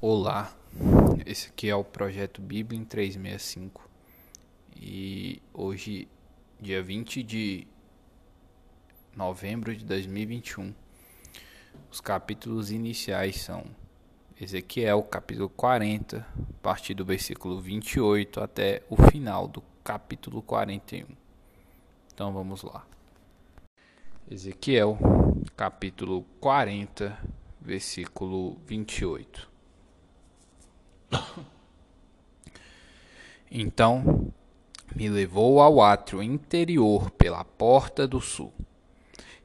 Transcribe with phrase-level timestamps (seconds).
[0.00, 0.56] Olá,
[1.26, 3.90] esse aqui é o projeto Bíblia em 365
[4.76, 6.06] e hoje,
[6.60, 7.66] dia 20 de
[9.16, 10.72] novembro de 2021,
[11.90, 13.64] os capítulos iniciais são
[14.40, 21.08] Ezequiel, capítulo 40, a partir do versículo 28 até o final do capítulo 41.
[22.14, 22.86] Então vamos lá.
[24.30, 24.96] Ezequiel,
[25.56, 27.18] capítulo 40,
[27.60, 29.47] versículo 28.
[33.50, 34.32] Então
[34.94, 38.52] me levou ao átrio interior pela porta do sul,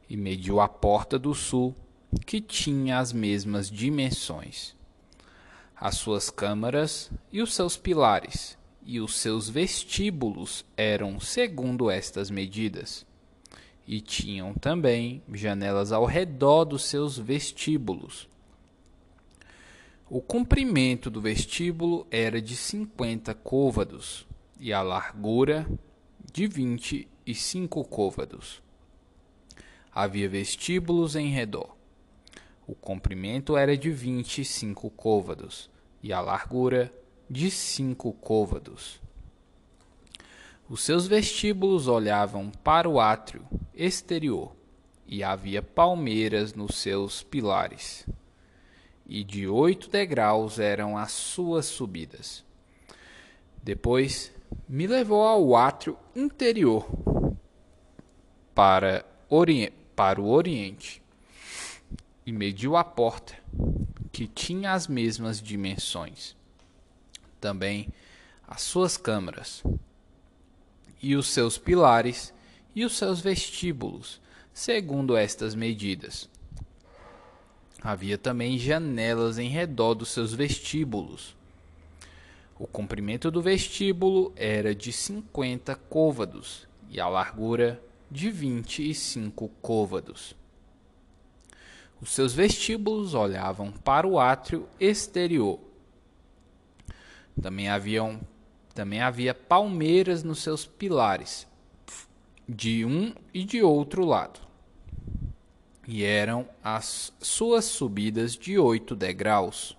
[0.09, 1.75] e mediu a porta do sul,
[2.25, 4.75] que tinha as mesmas dimensões,
[5.75, 13.05] as suas câmaras e os seus pilares, e os seus vestíbulos eram segundo estas medidas.
[13.87, 18.27] E tinham também janelas ao redor dos seus vestíbulos
[20.15, 24.27] o comprimento do vestíbulo era de 50 côvados
[24.59, 25.67] e a largura
[26.31, 28.61] de 25 côvados.
[29.91, 31.75] Havia vestíbulos em redor.
[32.67, 35.67] O comprimento era de 25 côvados
[36.03, 36.93] e a largura
[37.27, 39.01] de 5 côvados.
[40.69, 43.43] Os seus vestíbulos olhavam para o átrio
[43.73, 44.55] exterior
[45.07, 48.05] e havia palmeiras nos seus pilares
[49.13, 52.43] e de oito degraus eram as suas subidas.
[53.61, 54.33] Depois
[54.67, 56.89] me levou ao átrio interior
[58.55, 59.05] para,
[59.95, 60.99] para o oriente
[62.25, 63.37] e mediu a porta,
[64.11, 66.35] que tinha as mesmas dimensões.
[67.39, 67.93] Também
[68.47, 69.61] as suas câmaras,
[70.99, 72.33] e os seus pilares
[72.73, 74.19] e os seus vestíbulos,
[74.51, 76.27] segundo estas medidas.
[77.83, 81.35] Havia também janelas em redor dos seus vestíbulos.
[82.57, 90.33] O comprimento do vestíbulo era de 50 côvados e a largura de 25 côvados.
[91.99, 95.59] Os seus vestíbulos olhavam para o átrio exterior.
[97.41, 98.21] Também haviam
[98.73, 101.45] também havia palmeiras nos seus pilares,
[102.49, 104.42] de um e de outro lado
[105.87, 109.77] e eram as suas subidas de oito degraus.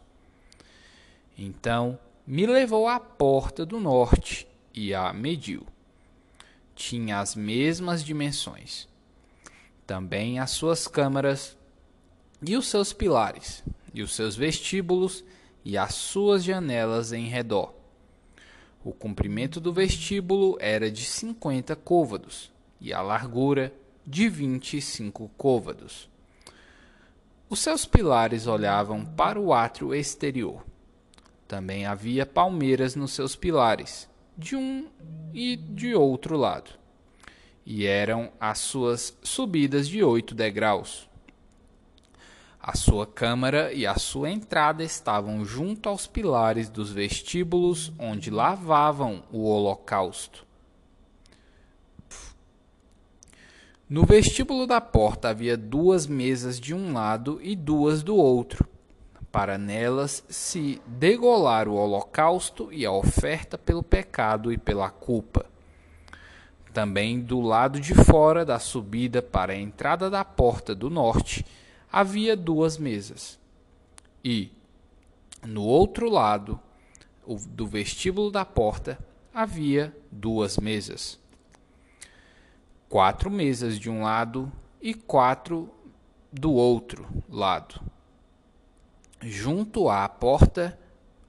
[1.36, 5.66] Então me levou à porta do norte e a mediu.
[6.74, 8.88] Tinha as mesmas dimensões.
[9.86, 11.56] Também as suas câmaras
[12.46, 15.24] e os seus pilares, e os seus vestíbulos
[15.64, 17.72] e as suas janelas em redor.
[18.84, 23.72] O comprimento do vestíbulo era de cinquenta côvados, e a largura
[24.06, 26.08] de vinte e cinco côvados.
[27.48, 30.64] Os seus pilares olhavam para o átrio exterior.
[31.46, 34.88] Também havia palmeiras nos seus pilares, de um
[35.32, 36.70] e de outro lado,
[37.64, 41.08] e eram as suas subidas de oito degraus.
[42.60, 49.22] A sua câmara e a sua entrada estavam junto aos pilares dos vestíbulos onde lavavam
[49.30, 50.46] o holocausto.
[53.94, 58.68] No vestíbulo da porta havia duas mesas de um lado e duas do outro,
[59.30, 65.46] para nelas se degolar o holocausto e a oferta pelo pecado e pela culpa.
[66.72, 71.46] Também do lado de fora da subida para a entrada da porta do norte
[71.92, 73.38] havia duas mesas.
[74.24, 74.50] E,
[75.46, 76.58] no outro lado
[77.46, 78.98] do vestíbulo da porta,
[79.32, 81.22] havia duas mesas
[82.94, 85.68] quatro mesas de um lado e quatro
[86.32, 87.80] do outro lado.
[89.20, 90.78] Junto à porta,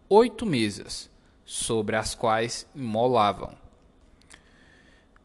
[0.07, 1.09] oito mesas,
[1.43, 3.55] sobre as quais imolavam.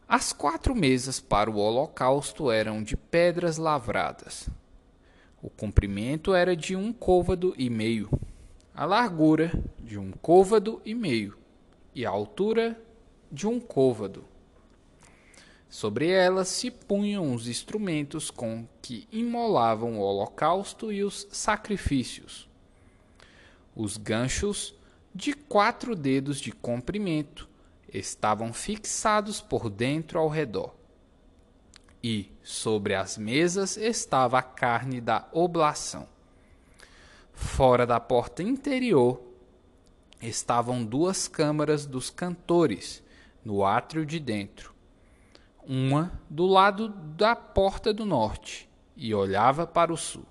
[0.09, 4.49] As quatro mesas para o holocausto eram de pedras lavradas.
[5.43, 8.09] O comprimento era de um côvado e meio,
[8.73, 11.37] a largura de um côvado e meio,
[11.93, 12.81] e a altura
[13.31, 14.30] de um côvado.
[15.71, 22.49] Sobre elas se punham os instrumentos com que imolavam o holocausto e os sacrifícios.
[23.73, 24.75] Os ganchos,
[25.15, 27.47] de quatro dedos de comprimento,
[27.87, 30.75] estavam fixados por dentro ao redor.
[32.03, 36.05] E sobre as mesas estava a carne da oblação.
[37.31, 39.21] Fora da porta interior
[40.21, 43.01] estavam duas câmaras dos cantores,
[43.45, 44.70] no átrio de dentro
[45.67, 50.25] uma do lado da porta do norte e olhava para o sul,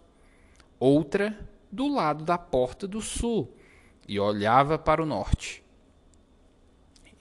[0.79, 1.39] outra
[1.71, 3.55] do lado da porta do sul
[4.07, 5.63] e olhava para o norte.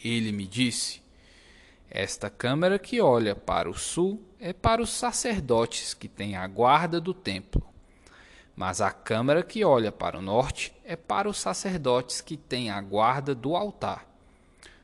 [0.04, 1.02] Ele me disse:
[1.90, 7.00] Esta câmara que olha para o sul é para os sacerdotes que têm a guarda
[7.00, 7.68] do templo.
[8.56, 12.82] Mas a câmara que olha para o norte é para os sacerdotes que têm a
[12.82, 14.06] guarda do altar.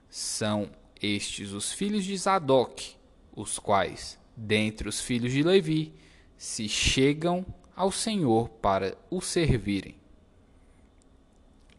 [0.10, 0.70] São
[1.02, 2.96] estes os filhos de Zadok,
[3.36, 5.94] os quais, dentre os filhos de Levi,
[6.38, 7.46] se chegam
[7.76, 9.96] ao Senhor para o servirem.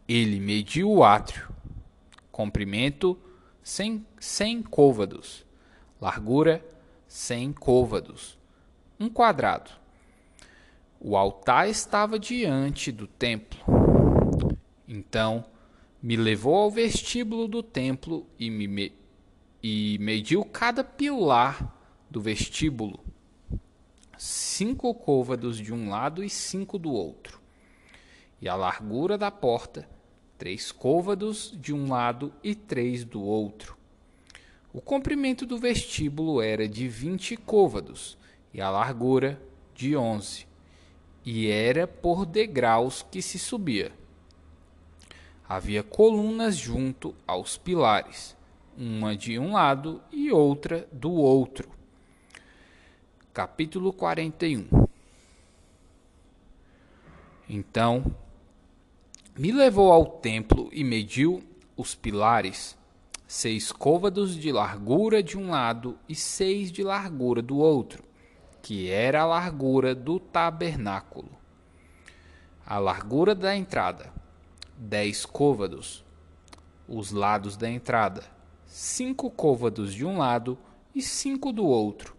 [0.07, 1.49] Ele mediu o átrio,
[2.31, 3.19] comprimento
[3.63, 5.45] cem, cem côvados,
[5.99, 6.63] largura
[7.07, 8.37] cem côvados,
[8.99, 9.71] um quadrado.
[10.99, 13.59] O altar estava diante do templo.
[14.87, 15.45] Então
[16.01, 18.93] me levou ao vestíbulo do templo e me
[19.69, 21.75] e mediu cada pilar
[22.09, 23.03] do vestíbulo,
[24.17, 27.41] cinco côvados de um lado e cinco do outro,
[28.41, 29.85] e a largura da porta,
[30.37, 33.75] três côvados de um lado e três do outro.
[34.71, 38.17] O comprimento do vestíbulo era de vinte côvados
[38.53, 39.41] e a largura
[39.75, 40.47] de onze,
[41.25, 43.91] e era por degraus que se subia.
[45.45, 48.36] Havia colunas junto aos pilares
[48.77, 51.67] uma de um lado e outra do outro.
[53.33, 54.67] Capítulo 41
[57.49, 58.15] Então
[59.35, 61.43] me levou ao templo e mediu
[61.75, 62.77] os pilares,
[63.27, 68.03] seis côvados de largura de um lado e seis de largura do outro,
[68.61, 71.29] que era a largura do tabernáculo.
[72.65, 74.13] A largura da entrada,
[74.77, 76.05] dez côvados.
[76.87, 78.36] Os lados da entrada,
[78.79, 80.55] cinco côvados de um lado
[80.93, 82.15] e cinco do outro.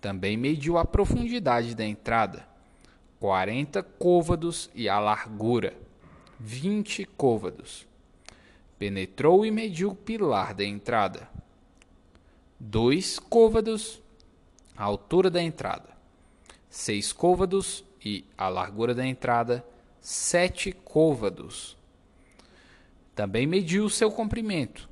[0.00, 2.46] Também mediu a profundidade da entrada,
[3.18, 5.76] quarenta côvados, e a largura,
[6.38, 7.88] vinte côvados.
[8.78, 11.28] Penetrou e mediu o pilar da entrada,
[12.60, 14.00] dois côvados,
[14.76, 15.88] a altura da entrada,
[16.70, 19.66] seis côvados e a largura da entrada,
[20.00, 21.76] sete côvados.
[23.12, 24.88] Também mediu o seu comprimento,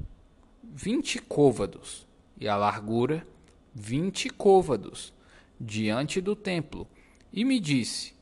[0.74, 2.06] vinte côvados,
[2.40, 3.26] e a largura
[3.74, 5.12] vinte côvados,
[5.60, 6.88] diante do templo,
[7.30, 8.14] e me disse: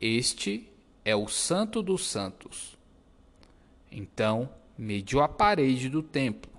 [0.00, 0.68] Este
[1.04, 2.76] é o Santo dos Santos.
[3.92, 6.50] Então mediu a parede do templo,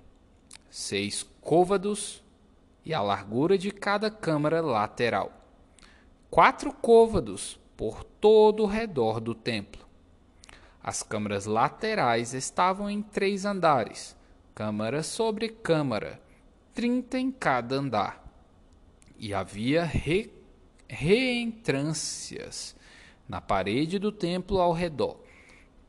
[0.70, 2.22] seis côvados,
[2.82, 5.32] e a largura de cada câmara lateral,
[6.30, 9.84] quatro côvados por todo o redor do templo.
[10.82, 14.16] As câmaras laterais estavam em três andares
[14.54, 16.20] câmara sobre câmara,
[16.72, 18.24] trinta em cada andar.
[19.18, 20.32] E havia re,
[20.88, 22.76] reentrâncias
[23.28, 25.18] na parede do templo ao redor,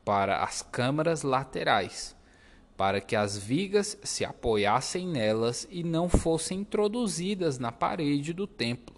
[0.04, 2.16] para as câmaras laterais,
[2.76, 8.96] para que as vigas se apoiassem nelas e não fossem introduzidas na parede do templo.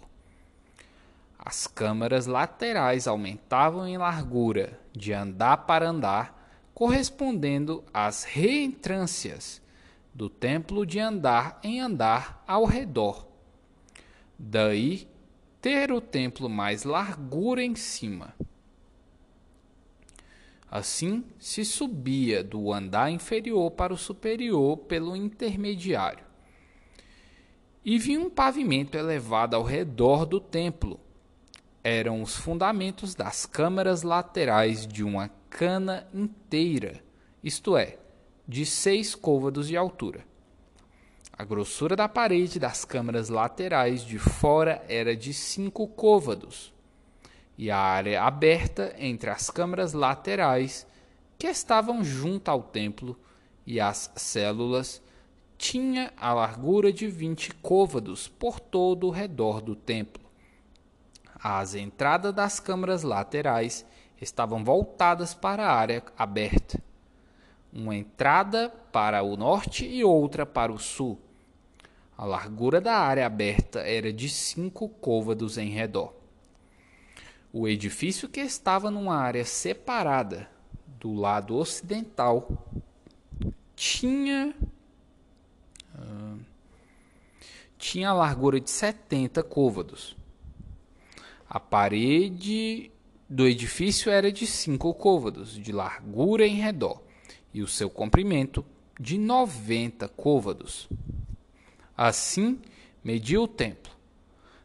[1.37, 6.38] As câmaras laterais aumentavam em largura, de andar para andar,
[6.79, 9.61] correspondendo às reentrâncias
[10.13, 13.27] do templo de andar em andar ao redor.
[14.37, 15.05] Daí
[15.59, 18.33] ter o templo mais largura em cima.
[20.71, 26.23] Assim se subia do andar inferior para o superior pelo intermediário.
[27.83, 30.97] E vi um pavimento elevado ao redor do templo.
[31.83, 37.03] Eram os fundamentos das câmaras laterais de uma cana inteira,
[37.43, 37.97] isto é,
[38.47, 40.25] de seis côvados de altura.
[41.33, 46.73] A grossura da parede das câmaras laterais de fora era de cinco côvados,
[47.57, 50.85] e a área aberta entre as câmaras laterais,
[51.37, 53.17] que estavam junto ao templo,
[53.65, 55.01] e as células,
[55.57, 60.23] tinha a largura de vinte côvados por todo o redor do templo.
[61.41, 63.85] As entradas das câmaras laterais
[64.21, 66.81] estavam voltadas para a área aberta.
[67.71, 71.19] Uma entrada para o norte e outra para o sul.
[72.17, 76.13] A largura da área aberta era de cinco côvados em redor.
[77.53, 80.49] O edifício que estava numa área separada
[80.99, 82.47] do lado ocidental
[83.75, 84.53] tinha
[85.95, 86.39] uh,
[87.77, 90.17] tinha a largura de 70 côvados.
[91.49, 92.91] A parede
[93.29, 97.03] do edifício era de cinco côvados de largura em redor
[97.53, 98.65] e o seu comprimento
[98.99, 100.89] de noventa côvados.
[101.95, 102.59] Assim,
[103.03, 103.91] mediu o templo,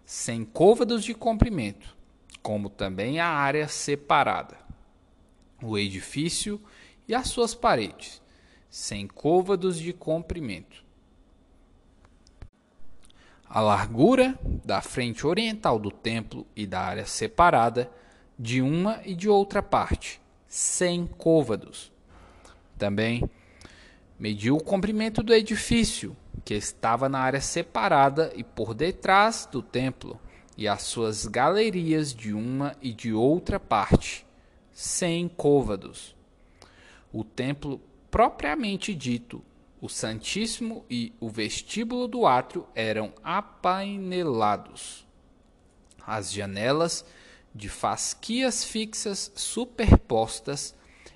[0.04, 1.94] cem côvados de comprimento,
[2.42, 4.56] como também a área separada.
[5.62, 6.60] O edifício
[7.06, 8.22] e as suas paredes,
[8.70, 10.82] cem côvados de comprimento.
[13.46, 17.90] A largura da frente oriental do templo e da área separada
[18.38, 21.92] de uma e de outra parte, cem côvados.
[22.76, 23.28] Também
[24.18, 30.20] mediu o comprimento do edifício, que estava na área separada e por detrás do templo,
[30.56, 34.26] e as suas galerias de uma e de outra parte,
[34.72, 36.14] cem côvados.
[37.12, 39.42] O templo propriamente dito
[39.84, 45.06] o Santíssimo e o vestíbulo do átrio eram apainelados.
[46.06, 47.04] As janelas,
[47.54, 50.74] de fasquias fixas superpostas,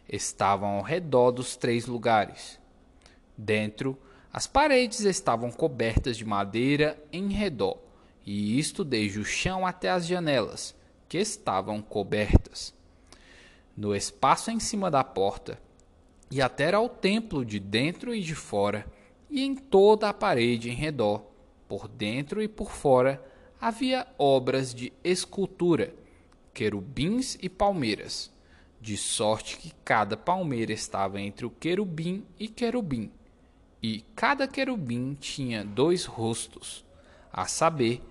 [0.08, 2.58] estavam ao redor dos três lugares.
[3.36, 3.98] Dentro,
[4.32, 7.78] as paredes estavam cobertas de madeira em redor,
[8.24, 10.74] e isto desde o chão até as janelas,
[11.08, 12.74] que estavam cobertas.
[13.76, 15.58] No espaço em cima da porta,
[16.30, 18.86] e até ao templo de dentro e de fora,
[19.30, 21.22] e em toda a parede em redor,
[21.66, 23.22] por dentro e por fora,
[23.60, 25.94] havia obras de escultura,
[26.58, 28.32] querubins e palmeiras,
[28.80, 33.12] de sorte que cada palmeira estava entre o querubim e querubim,
[33.80, 36.84] e cada querubim tinha dois rostos,
[37.32, 38.02] a saber,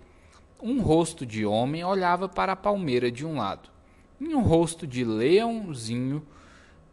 [0.63, 3.69] um rosto de homem olhava para a palmeira de um lado,
[4.17, 6.25] e um rosto de leãozinho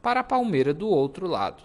[0.02, 1.62] para a palmeira do outro lado.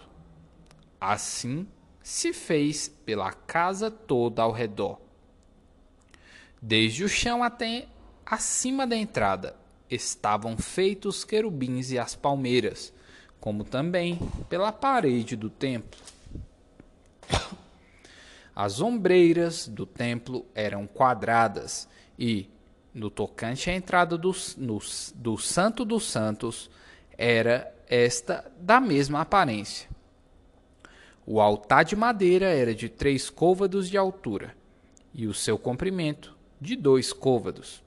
[1.00, 1.66] Assim
[2.00, 5.00] se fez pela casa toda ao redor.
[6.62, 7.88] Desde o chão até
[8.24, 9.58] acima da entrada
[9.90, 12.92] estavam feitos querubins e as palmeiras,
[13.40, 14.18] como também
[14.48, 16.00] pela parede do templo.
[18.54, 22.48] As ombreiras do templo eram quadradas e,
[22.92, 24.78] no tocante à entrada do, no,
[25.14, 26.70] do Santo dos Santos,
[27.16, 29.88] era esta da mesma aparência.
[31.26, 34.54] O altar de madeira era de três côvados de altura,
[35.14, 37.82] e o seu comprimento de dois côvados.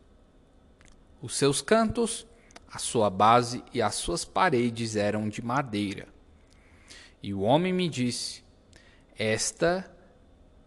[1.23, 2.27] Os seus cantos,
[2.69, 6.05] a sua base e as suas paredes eram de madeira.
[7.21, 8.43] E o homem me disse:
[9.17, 9.89] Esta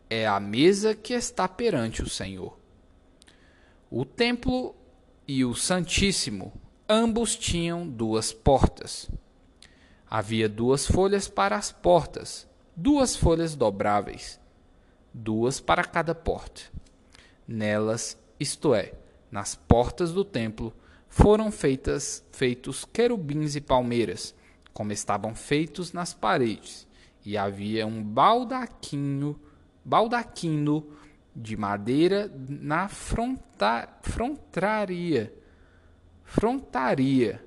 [0.08, 2.58] é a mesa que está perante o Senhor.
[3.90, 4.75] O templo
[5.28, 6.58] e o Santíssimo,
[6.88, 9.10] ambos tinham duas portas.
[10.08, 14.40] Havia duas folhas para as portas, duas folhas dobráveis,
[15.12, 16.62] duas para cada porta.
[17.46, 18.94] Nelas, isto é,
[19.30, 20.73] nas portas do templo,
[21.09, 24.35] foram feitas feitos querubins e palmeiras,
[24.73, 26.87] como estavam feitos nas paredes,
[27.25, 29.38] e havia um baldaquinho,
[29.85, 30.87] baldaquino
[31.35, 35.33] de madeira na fronta, frontaria,
[36.25, 37.45] frontaria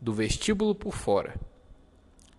[0.00, 1.34] do vestíbulo por fora.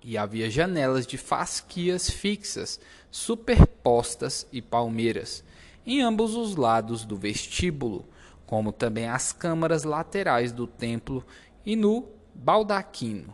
[0.04, 5.44] E havia janelas de fasquias fixas, superpostas e palmeiras,
[5.86, 8.06] em ambos os lados do vestíbulo,
[8.46, 11.26] como também as câmaras laterais do templo
[11.66, 13.34] e no baldaquino.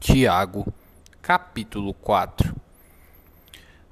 [0.00, 0.72] Tiago,
[1.20, 2.54] capítulo 4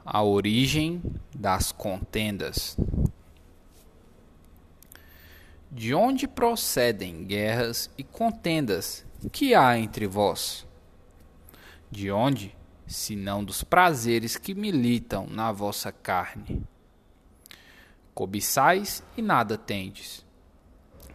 [0.04, 1.02] A origem
[1.34, 2.76] das contendas.
[5.70, 10.66] De onde procedem guerras e contendas que há entre vós?
[11.90, 12.54] De onde,
[12.86, 16.62] senão dos prazeres que militam na vossa carne?
[18.14, 20.24] Cobiçais e nada tendes.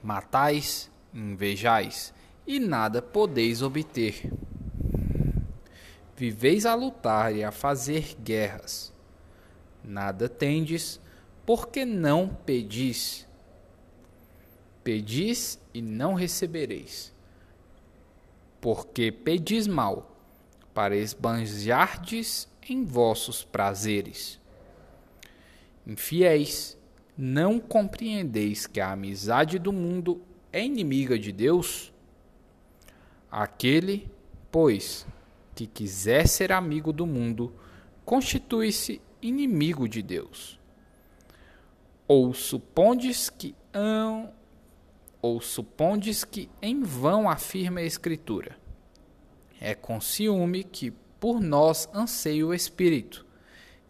[0.04, 2.14] Matais, invejais
[2.46, 4.32] e nada podeis obter.
[6.16, 8.94] Viveis a lutar e a fazer guerras.
[9.84, 11.00] Nada tendes,
[11.46, 13.28] porque não pedis
[14.88, 17.12] Pedis e não recebereis.
[18.62, 20.16] Porque pedis mal,
[20.74, 24.40] para esbanjardes em vossos prazeres.
[25.86, 26.77] Infiéis,
[27.18, 30.22] não compreendeis que a amizade do mundo
[30.54, 31.92] é inimiga de Deus?
[33.32, 34.10] Aquele,
[34.52, 35.08] pois,
[35.56, 37.52] que quiser ser amigo do mundo,
[38.06, 40.60] constitui-se inimigo de Deus.
[42.08, 43.56] Ou supondes que
[45.22, 48.58] ou supondes que em vão afirma a Escritura?
[49.60, 53.26] É com ciúme que por nós anseia o Espírito,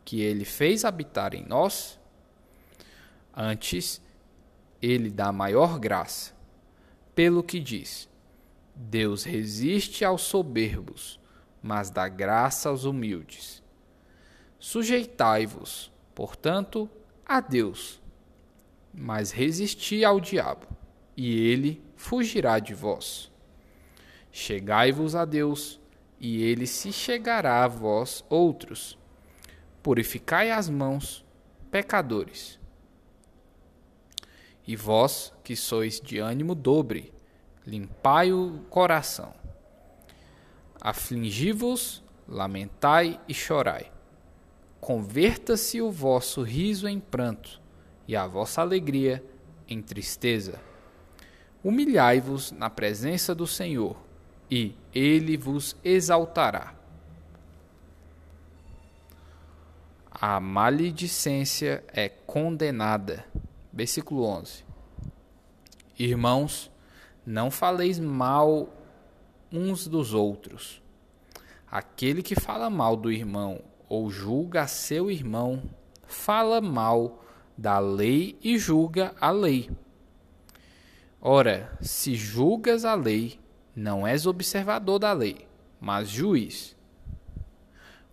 [0.03, 2.00] que ele fez habitar em nós?
[3.39, 4.01] Antes,
[4.82, 6.34] ele dá maior graça,
[7.13, 8.10] pelo que diz:
[8.75, 11.20] Deus resiste aos soberbos,
[11.62, 13.62] mas dá graça aos humildes.
[14.58, 16.89] Sujeitai-vos, portanto,
[17.24, 18.01] a Deus,
[18.91, 20.67] mas resisti ao diabo
[21.17, 23.32] e ele fugirá de vós.
[24.32, 25.82] Chegai-vos a Deus,
[26.20, 28.98] e ele se chegará a vós outros.
[29.82, 31.25] Purificai as mãos,
[31.72, 32.60] pecadores.
[34.67, 37.13] E vós, que sois de ânimo dobre,
[37.65, 39.33] limpai o coração.
[40.81, 43.89] Afligi-vos, lamentai e chorai.
[44.81, 47.62] Converta-se o vosso riso em pranto,
[48.07, 49.24] e a vossa alegria
[49.67, 50.59] em tristeza.
[51.63, 53.97] Humilhai-vos na presença do Senhor,
[54.51, 56.74] e ele vos exaltará.
[60.12, 63.25] A maledicência é condenada.
[63.77, 64.65] Versículo 11.
[66.00, 66.72] Irmãos,
[67.24, 68.74] não faleis mal
[69.51, 70.81] uns dos outros.
[71.69, 75.62] Aquele que fala mal do irmão ou julga seu irmão,
[76.07, 77.24] fala mal
[77.55, 79.69] da lei e julga a lei.
[81.22, 83.39] Ora, se julgas a lei,
[83.75, 85.48] não és observador da lei,
[85.79, 86.75] mas juiz.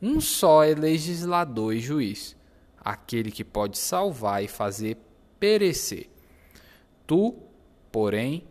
[0.02, 2.36] Um só é legislador e juiz,
[2.78, 4.98] aquele que pode salvar e fazer
[5.44, 6.08] perecer.
[7.06, 7.36] Tu,
[7.92, 8.48] porém,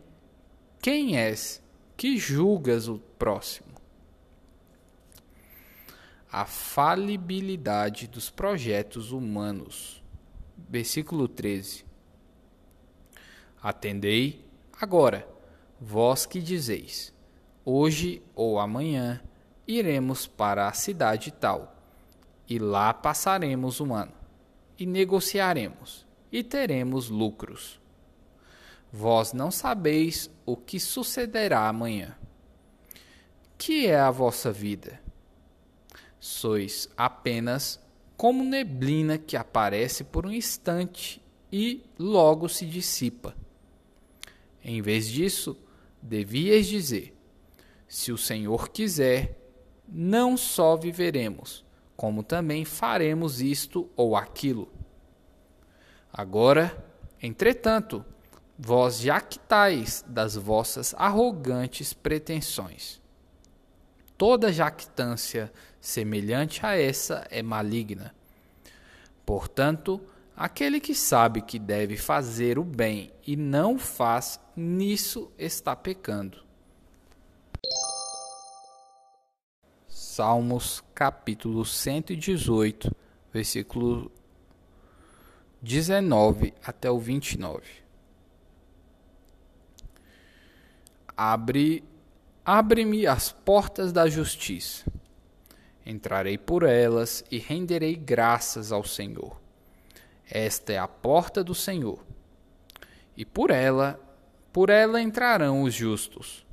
[0.80, 1.60] quem és
[1.96, 3.74] que julgas o próximo?
[6.30, 10.04] A falibilidade dos projetos humanos.
[10.68, 11.84] Versículo 13.
[13.60, 14.44] Atendei
[14.80, 15.26] agora,
[15.80, 17.12] vós que dizeis:
[17.64, 19.20] Hoje ou amanhã
[19.66, 21.76] iremos para a cidade tal,
[22.48, 24.12] e lá passaremos um ano,
[24.78, 26.03] e negociaremos,
[26.34, 27.80] e teremos lucros.
[28.92, 32.18] Vós não sabeis o que sucederá amanhã.
[33.56, 35.00] Que é a vossa vida?
[36.18, 37.80] Sois apenas
[38.16, 41.22] como neblina que aparece por um instante
[41.52, 43.36] e logo se dissipa.
[44.60, 45.56] Em vez disso,
[46.02, 47.16] devíeis dizer:
[47.86, 49.38] Se o Senhor quiser,
[49.88, 51.64] não só viveremos,
[51.96, 54.73] como também faremos isto ou aquilo.
[56.16, 56.72] Agora,
[57.20, 58.04] entretanto,
[58.56, 63.02] vós jactais das vossas arrogantes pretensões.
[64.16, 68.14] Toda jactância semelhante a essa é maligna.
[69.26, 70.00] Portanto,
[70.36, 76.44] aquele que sabe que deve fazer o bem e não faz, nisso está pecando.
[79.88, 82.94] Salmos capítulo 118,
[83.32, 84.12] versículo
[85.64, 87.62] 19 até o 29.
[91.16, 91.82] Abre
[92.44, 94.84] abre-me as portas da justiça.
[95.86, 99.40] Entrarei por elas e renderei graças ao Senhor.
[100.30, 102.04] Esta é a porta do Senhor.
[103.16, 103.98] E por ela,
[104.52, 106.44] por ela entrarão os justos.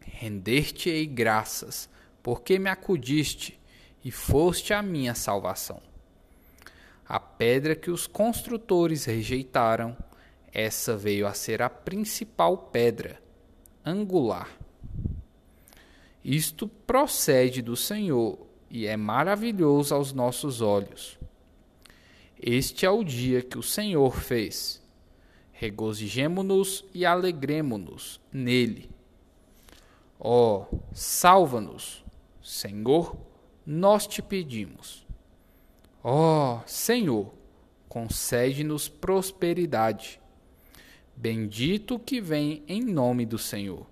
[0.00, 1.90] Render-te-ei graças
[2.22, 3.58] porque me acudiste
[4.04, 5.89] e foste a minha salvação.
[7.10, 9.96] A pedra que os construtores rejeitaram,
[10.52, 13.20] essa veio a ser a principal pedra,
[13.84, 14.48] angular.
[16.24, 18.38] Isto procede do Senhor
[18.70, 21.18] e é maravilhoso aos nossos olhos.
[22.40, 24.80] Este é o dia que o Senhor fez.
[25.50, 28.88] Regozijemo-nos e alegremo-nos nele.
[30.16, 32.04] Ó, oh, salva-nos,
[32.40, 33.16] Senhor,
[33.66, 35.09] nós te pedimos.
[36.02, 37.32] Ó oh, Senhor,
[37.88, 40.20] concede-nos prosperidade.
[41.14, 43.86] Bendito que vem em nome do Senhor.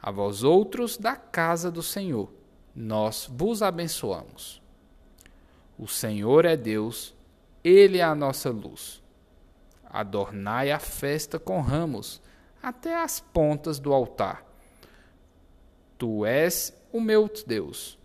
[0.00, 2.32] A vós outros da casa do Senhor,
[2.74, 4.62] nós vos abençoamos.
[5.78, 7.14] O Senhor é Deus,
[7.62, 9.02] Ele é a nossa luz.
[9.84, 12.22] Adornai a festa com ramos
[12.62, 14.46] até as pontas do altar.
[15.98, 17.98] Tu és o meu Deus.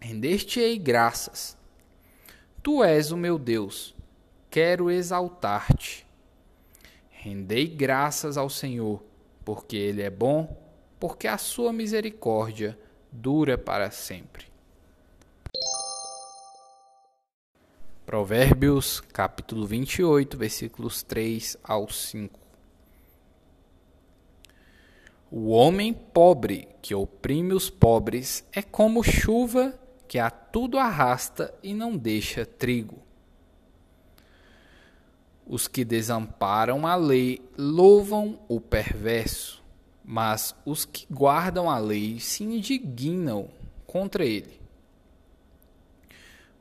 [0.00, 1.56] Render-te-ei graças.
[2.66, 3.94] Tu és o meu Deus.
[4.50, 6.04] Quero exaltar-te.
[7.10, 9.04] Rendei graças ao Senhor,
[9.44, 10.60] porque Ele é bom,
[10.98, 12.76] porque a sua misericórdia
[13.12, 14.46] dura para sempre.
[18.04, 22.36] Provérbios, capítulo 28, versículos 3 ao 5.
[25.30, 31.74] O homem pobre que oprime os pobres é como chuva que a tudo arrasta e
[31.74, 32.98] não deixa trigo.
[35.46, 39.62] Os que desamparam a lei louvam o perverso,
[40.04, 43.48] mas os que guardam a lei se indignam
[43.86, 44.60] contra ele.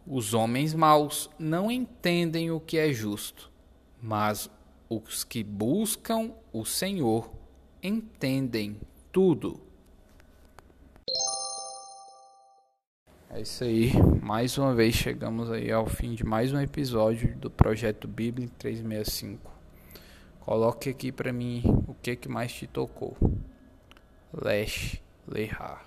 [0.06, 3.52] Os homens maus não entendem o que é justo,
[4.00, 4.50] mas
[4.88, 7.32] os que buscam o Senhor
[7.82, 8.80] entendem
[9.12, 9.65] tudo.
[13.36, 13.92] É isso aí.
[14.22, 19.52] Mais uma vez chegamos aí ao fim de mais um episódio do projeto Bíblia 365.
[20.40, 23.18] Coloque aqui para mim o que que mais te tocou.
[24.34, 25.84] Lesh Lehar.